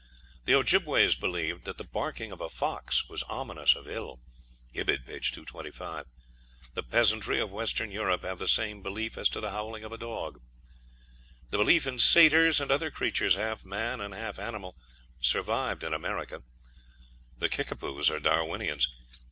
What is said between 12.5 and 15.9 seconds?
and other creatures half man and half animal, survived